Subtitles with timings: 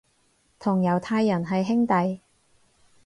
[0.57, 2.21] 同猶太人係兄弟